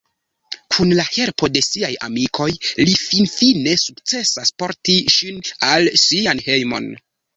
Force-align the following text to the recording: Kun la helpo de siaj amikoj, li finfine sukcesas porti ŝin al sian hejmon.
Kun 0.75 0.93
la 0.99 1.03
helpo 1.17 1.49
de 1.57 1.61
siaj 1.65 1.91
amikoj, 2.07 2.47
li 2.81 2.95
finfine 3.01 3.75
sukcesas 3.83 4.53
porti 4.63 4.97
ŝin 5.17 5.39
al 5.69 5.91
sian 6.07 6.43
hejmon. 6.49 6.91